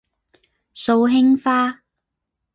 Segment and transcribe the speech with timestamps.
[0.73, 1.83] 素兴花